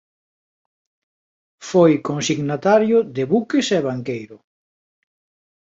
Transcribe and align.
Foi 1.69 1.93
consignatario 2.09 2.97
de 3.15 3.23
buques 3.31 3.67
e 3.77 3.79
banqueiro. 3.87 4.37